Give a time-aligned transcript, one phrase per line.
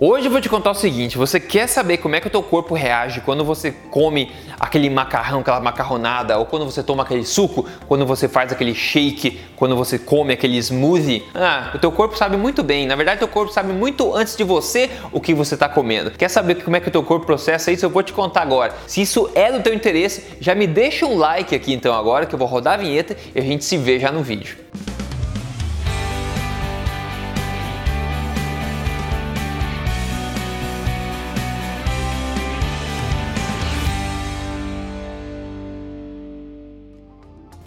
[0.00, 2.40] Hoje eu vou te contar o seguinte: você quer saber como é que o teu
[2.40, 7.66] corpo reage quando você come aquele macarrão, aquela macarronada, ou quando você toma aquele suco,
[7.88, 11.24] quando você faz aquele shake, quando você come aquele smoothie?
[11.34, 12.86] Ah, o teu corpo sabe muito bem.
[12.86, 16.12] Na verdade, o teu corpo sabe muito antes de você o que você está comendo.
[16.12, 17.84] Quer saber como é que o teu corpo processa isso?
[17.84, 18.74] Eu vou te contar agora.
[18.86, 22.36] Se isso é do teu interesse, já me deixa um like aqui então agora que
[22.36, 24.67] eu vou rodar a vinheta e a gente se vê já no vídeo.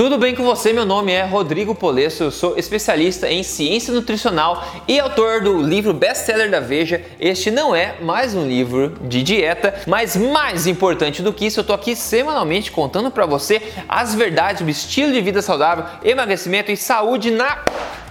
[0.00, 0.72] Tudo bem com você?
[0.72, 5.92] Meu nome é Rodrigo Polesso, eu sou especialista em ciência nutricional e autor do livro
[5.92, 7.04] best-seller da Veja.
[7.20, 11.64] Este não é mais um livro de dieta, mas mais importante do que isso, eu
[11.64, 16.78] tô aqui semanalmente contando para você as verdades do estilo de vida saudável, emagrecimento e
[16.78, 17.62] saúde na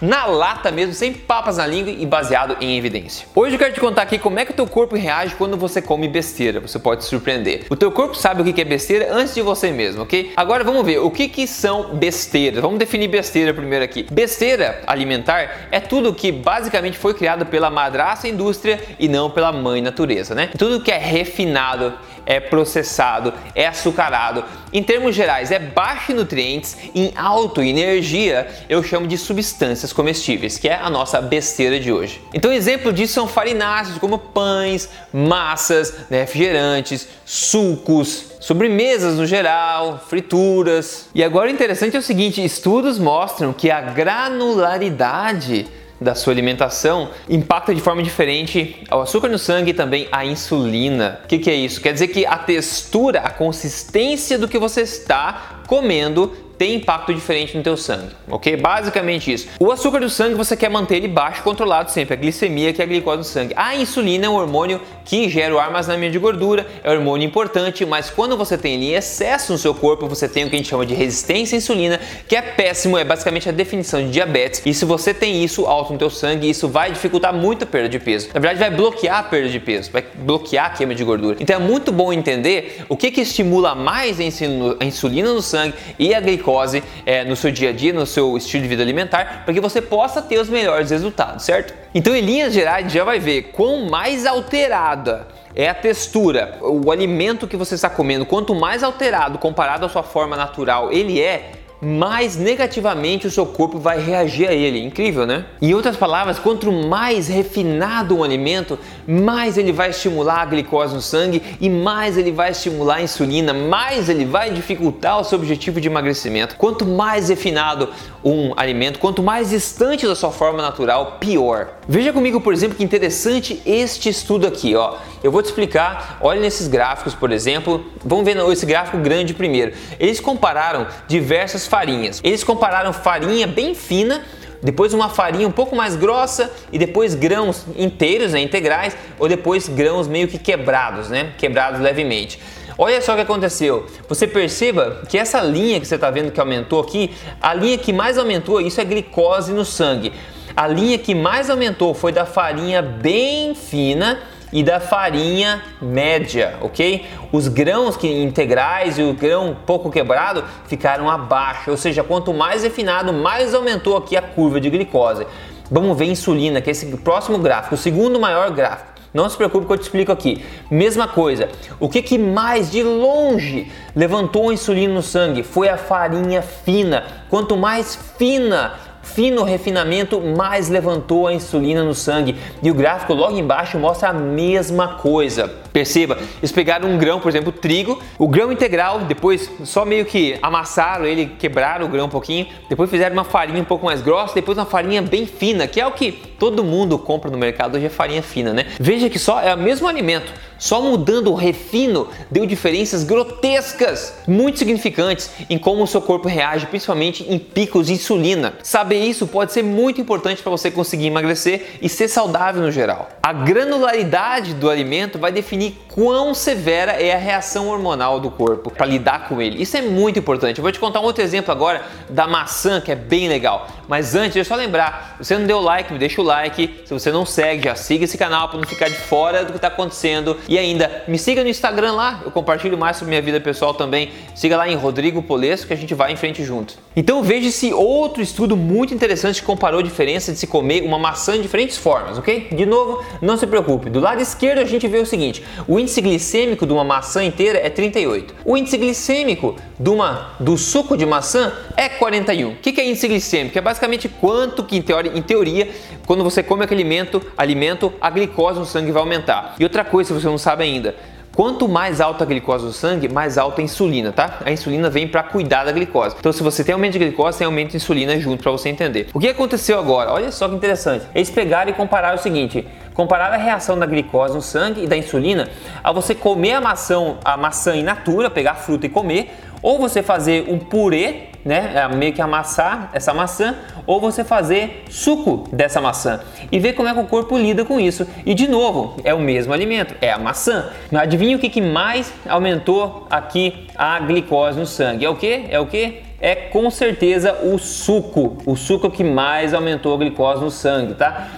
[0.02, 3.27] na lata mesmo, sem papas na língua e baseado em evidência.
[3.35, 5.81] Hoje eu quero te contar aqui como é que o teu corpo reage quando você
[5.81, 6.59] come besteira.
[6.59, 7.66] Você pode se surpreender.
[7.70, 10.31] O teu corpo sabe o que é besteira antes de você mesmo, ok?
[10.36, 12.61] Agora vamos ver o que, que são besteiras.
[12.61, 14.08] Vamos definir besteira primeiro aqui.
[14.11, 19.81] Besteira alimentar é tudo que basicamente foi criado pela madraça indústria e não pela mãe
[19.81, 20.50] natureza, né?
[20.58, 21.94] Tudo que é refinado,
[22.30, 24.45] é processado, é açucarado.
[24.72, 29.91] Em termos gerais, é baixo em nutrientes, em alto em energia, eu chamo de substâncias
[29.91, 32.21] comestíveis, que é a nossa besteira de hoje.
[32.31, 41.09] Então, exemplo disso são farináceos como pães, massas, né, refrigerantes, sucos, sobremesas no geral, frituras.
[41.16, 45.66] E agora o interessante é o seguinte: estudos mostram que a granularidade
[46.00, 51.19] da sua alimentação impacta de forma diferente o açúcar no sangue e também a insulina.
[51.23, 51.81] O que, que é isso?
[51.81, 57.55] Quer dizer que a textura, a consistência do que você está comendo tem impacto diferente
[57.55, 58.57] no teu sangue, ok?
[58.57, 59.47] Basicamente isso.
[59.57, 62.83] O açúcar do sangue você quer manter ele baixo, controlado sempre, a glicemia que é
[62.83, 63.53] a glicose do sangue.
[63.55, 67.85] A insulina é um hormônio que gera o armazenamento de gordura, é um hormônio importante,
[67.85, 70.59] mas quando você tem ele em excesso no seu corpo, você tem o que a
[70.59, 74.61] gente chama de resistência à insulina, que é péssimo, é basicamente a definição de diabetes.
[74.65, 77.87] E se você tem isso alto no teu sangue, isso vai dificultar muito a perda
[77.87, 78.27] de peso.
[78.33, 81.37] Na verdade, vai bloquear a perda de peso, vai bloquear a queima de gordura.
[81.39, 86.14] Então é muito bom entender o que que estimula mais a insulina no sangue e
[86.14, 89.43] a glicose glicose é, no seu dia a dia, no seu estilo de vida alimentar,
[89.45, 91.73] para que você possa ter os melhores resultados, certo?
[91.93, 97.48] Então, em linhas gerais, já vai ver quão mais alterada é a textura, o alimento
[97.48, 101.52] que você está comendo, quanto mais alterado comparado à sua forma natural ele é,
[101.82, 104.84] mais negativamente o seu corpo vai reagir a ele.
[104.84, 105.45] Incrível, né?
[105.62, 111.02] Em outras palavras, quanto mais refinado um alimento, mais ele vai estimular a glicose no
[111.02, 115.80] sangue e mais ele vai estimular a insulina, mais ele vai dificultar o seu objetivo
[115.80, 116.56] de emagrecimento.
[116.58, 117.90] Quanto mais refinado
[118.23, 121.69] um alimento, quanto mais distante da sua forma natural, pior.
[121.87, 124.97] Veja comigo, por exemplo, que interessante este estudo aqui, ó.
[125.23, 127.85] Eu vou te explicar, olha nesses gráficos, por exemplo.
[128.03, 129.74] Vamos ver esse gráfico grande primeiro.
[130.00, 132.19] Eles compararam diversas farinhas.
[132.24, 134.24] Eles compararam farinha bem fina
[134.62, 139.68] depois uma farinha um pouco mais grossa e depois grãos inteiros, né, integrais, ou depois
[139.68, 142.39] grãos meio que quebrados, né, quebrados levemente.
[142.77, 143.88] Olha só o que aconteceu.
[144.07, 147.12] Você perceba que essa linha que você está vendo que aumentou aqui,
[147.42, 150.13] a linha que mais aumentou, isso é glicose no sangue.
[150.56, 154.19] A linha que mais aumentou foi da farinha bem fina
[154.51, 157.06] e da farinha média, ok?
[157.31, 162.63] Os grãos que integrais e o grão pouco quebrado ficaram abaixo, ou seja, quanto mais
[162.63, 165.25] refinado, mais aumentou aqui a curva de glicose.
[165.71, 168.89] Vamos ver insulina, que é esse próximo gráfico, o segundo maior gráfico.
[169.13, 170.44] Não se preocupe que eu te explico aqui.
[170.69, 171.50] Mesma coisa.
[171.80, 175.42] O que, que mais de longe levantou a insulina no sangue?
[175.42, 177.04] Foi a farinha fina.
[177.27, 182.36] Quanto mais fina fino refinamento mais levantou a insulina no sangue.
[182.62, 185.51] E o gráfico logo embaixo mostra a mesma coisa.
[185.71, 190.38] Perceba, eles pegaram um grão, por exemplo, trigo, o grão integral, depois só meio que
[190.41, 194.33] amassaram ele, quebraram o grão um pouquinho, depois fizeram uma farinha um pouco mais grossa,
[194.33, 197.85] depois uma farinha bem fina, que é o que todo mundo compra no mercado hoje
[197.85, 198.65] é farinha fina, né?
[198.80, 204.60] Veja que só é o mesmo alimento, só mudando o refino deu diferenças grotescas, muito
[204.60, 208.54] significantes em como o seu corpo reage, principalmente em picos de insulina.
[208.63, 213.10] Saber isso pode ser muito importante para você conseguir emagrecer e ser saudável no geral.
[213.22, 218.86] A granularidade do alimento vai definir quão severa é a reação hormonal do corpo para
[218.86, 219.62] lidar com ele.
[219.62, 220.60] Isso é muito importante.
[220.60, 223.68] Eu vou te contar um outro exemplo agora da maçã que é bem legal.
[223.88, 226.82] Mas antes, deixa eu só lembrar, se você não deu like, me deixa o like.
[226.86, 229.58] Se você não segue, já siga esse canal para não ficar de fora do que
[229.58, 230.38] está acontecendo.
[230.48, 234.12] E ainda, me siga no Instagram lá, eu compartilho mais sobre minha vida pessoal também.
[234.36, 236.76] Siga lá em Rodrigo Polesco que a gente vai em frente junto.
[236.96, 241.00] Então veja esse outro estudo muito interessante que comparou a diferença de se comer uma
[241.00, 242.50] maçã de diferentes formas, ok?
[242.52, 243.90] De novo, não se preocupe.
[243.90, 247.60] Do lado esquerdo a gente vê o seguinte: o índice glicêmico de uma maçã inteira
[247.60, 248.36] é 38.
[248.46, 252.51] O índice glicêmico de uma, do suco de maçã é 41.
[252.51, 253.57] O que é índice glicêmico?
[253.57, 255.69] É basicamente quanto que, em teoria, em teoria,
[256.06, 259.56] quando você come aquele alimento, alimento, a glicose no sangue vai aumentar.
[259.60, 260.96] E outra coisa, se você não sabe ainda,
[261.40, 264.40] Quanto mais alta a glicose no sangue, mais alta a insulina, tá?
[264.44, 266.16] A insulina vem para cuidar da glicose.
[266.19, 269.07] Então, se você tem aumento de glicose, tem aumento de insulina junto para você entender.
[269.13, 270.12] O que aconteceu agora?
[270.12, 271.06] Olha só que interessante.
[271.16, 272.68] Eles pegaram e compararam o seguinte:
[273.00, 275.48] comparar a reação da glicose no sangue e da insulina
[275.81, 279.31] ao você comer a maçã, a maçã in natura, pegar a fruta e comer,
[279.62, 283.56] ou você fazer um purê, né, é, meio que amassar essa maçã,
[283.88, 286.19] ou você fazer suco dessa maçã
[286.51, 288.06] e ver como é que o corpo lida com isso.
[288.25, 290.69] E de novo, é o mesmo alimento, é a maçã.
[290.94, 295.06] Adivinha o que, que mais aumentou aqui a glicose no sangue?
[295.06, 295.46] É o que?
[295.50, 296.01] É o que?
[296.19, 298.38] É com certeza o suco.
[298.46, 301.30] O suco que mais aumentou a glicose no sangue, tá?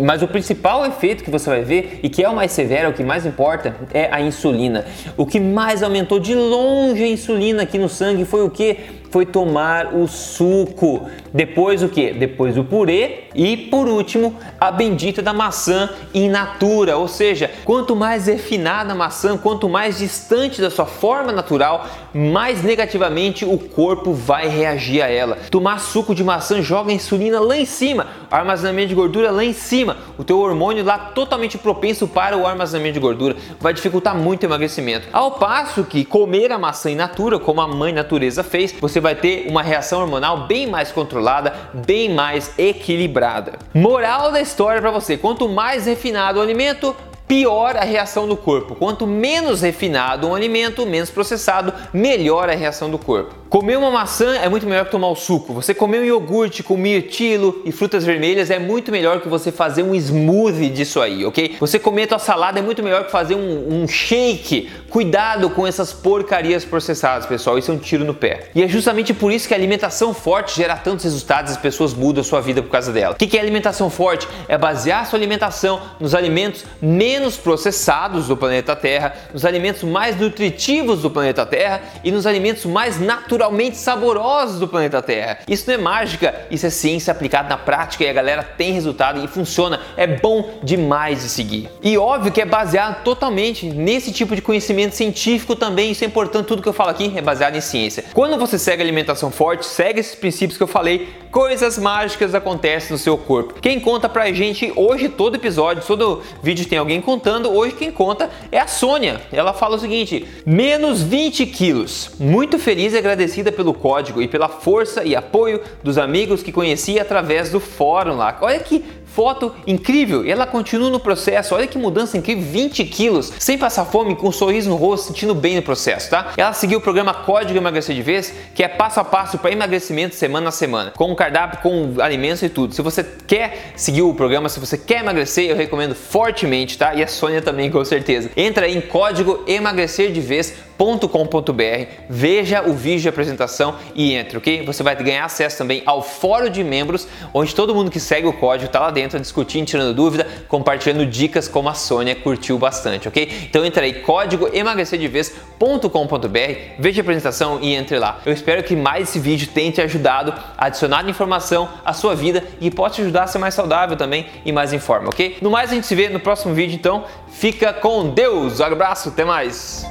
[0.00, 2.92] Mas o principal efeito que você vai ver e que é o mais severo, o
[2.92, 4.84] que mais importa, é a insulina.
[5.16, 8.76] O que mais aumentou de longe a insulina aqui no sangue foi o que?
[9.14, 11.08] Foi tomar o suco.
[11.32, 12.12] Depois o que?
[12.12, 17.94] Depois o purê e por último a bendita da maçã in natura, ou seja, quanto
[17.94, 24.12] mais refinada a maçã, quanto mais distante da sua forma natural, mais negativamente o corpo
[24.12, 25.38] vai reagir a ela.
[25.48, 29.96] Tomar suco de maçã joga insulina lá em cima, armazenamento de gordura lá em cima,
[30.18, 34.46] o teu hormônio lá totalmente propenso para o armazenamento de gordura, vai dificultar muito o
[34.46, 35.06] emagrecimento.
[35.12, 39.14] Ao passo que comer a maçã in natura, como a mãe natureza fez, você vai
[39.14, 43.58] ter uma reação hormonal bem mais controlada, bem mais equilibrada.
[43.74, 46.96] Moral da história para você: quanto mais refinado o alimento,
[47.28, 48.74] pior a reação do corpo.
[48.74, 53.43] Quanto menos refinado um alimento, menos processado, melhor a reação do corpo.
[53.54, 55.52] Comer uma maçã é muito melhor que tomar o suco.
[55.52, 59.84] Você comer um iogurte com mirtilo e frutas vermelhas é muito melhor que você fazer
[59.84, 61.54] um smoothie disso aí, ok?
[61.60, 64.68] Você comer a tua salada é muito melhor que fazer um, um shake.
[64.90, 67.56] Cuidado com essas porcarias processadas, pessoal.
[67.56, 68.48] Isso é um tiro no pé.
[68.56, 71.94] E é justamente por isso que a alimentação forte gera tantos resultados e as pessoas
[71.94, 73.14] mudam a sua vida por causa dela.
[73.14, 74.26] O que é alimentação forte?
[74.48, 80.18] É basear a sua alimentação nos alimentos menos processados do planeta Terra, nos alimentos mais
[80.18, 85.38] nutritivos do planeta Terra e nos alimentos mais naturais naturalmente saborosos do planeta Terra.
[85.46, 89.22] Isso não é mágica, isso é ciência aplicada na prática e a galera tem resultado
[89.22, 89.80] e funciona.
[89.96, 91.68] É bom demais de seguir.
[91.82, 95.90] E óbvio que é baseado totalmente nesse tipo de conhecimento científico também.
[95.90, 98.04] Isso é importante, tudo que eu falo aqui é baseado em ciência.
[98.14, 102.98] Quando você segue alimentação forte, segue esses princípios que eu falei, coisas mágicas acontecem no
[102.98, 103.54] seu corpo.
[103.60, 108.30] Quem conta pra gente hoje, todo episódio, todo vídeo tem alguém contando, hoje quem conta
[108.50, 109.20] é a Sônia.
[109.32, 112.12] Ela fala o seguinte: menos 20 quilos.
[112.18, 117.00] Muito feliz e agradecido pelo código e pela força e apoio dos amigos que conheci
[117.00, 118.36] através do fórum lá.
[118.40, 118.84] Olha que
[119.14, 121.54] foto incrível e ela continua no processo.
[121.54, 125.34] Olha que mudança incrível, 20 quilos, sem passar fome, com um sorriso no rosto, sentindo
[125.34, 126.32] bem no processo, tá?
[126.36, 130.16] Ela seguiu o programa Código Emagrecer de Vez, que é passo a passo para emagrecimento
[130.16, 132.74] semana a semana, com um cardápio, com alimentos e tudo.
[132.74, 136.94] Se você quer seguir o programa, se você quer emagrecer, eu recomendo fortemente, tá?
[136.94, 138.30] E a Sônia também, com certeza.
[138.36, 144.64] Entra em código emagrecerdevez.com.br, veja o vídeo de apresentação e entre, ok?
[144.64, 148.32] Você vai ganhar acesso também ao fórum de membros, onde todo mundo que segue o
[148.32, 153.06] código tá lá dentro dentro, discutindo, tirando dúvida, compartilhando dicas como a Sônia curtiu bastante,
[153.06, 153.28] ok?
[153.48, 156.38] Então entra aí, código emagrecerdevez.com.br,
[156.78, 158.20] veja a apresentação e entre lá.
[158.24, 162.42] Eu espero que mais esse vídeo tenha te ajudado a adicionar informação à sua vida
[162.60, 165.36] e possa te ajudar a ser mais saudável também e mais em forma, ok?
[165.42, 168.60] No mais, a gente se vê no próximo vídeo, então fica com Deus.
[168.60, 169.86] Um abraço, até mais!